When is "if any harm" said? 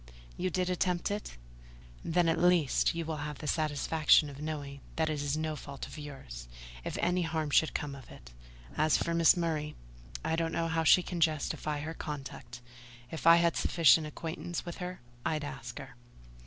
6.83-7.51